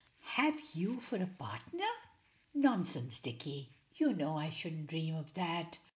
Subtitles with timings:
[0.33, 1.85] Have you for a partner!
[2.55, 5.77] Nonsense, Dicky, you know I shouldn't dream of that.